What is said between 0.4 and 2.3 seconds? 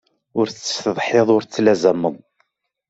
tettsetḥiḍ ur tettlazamed.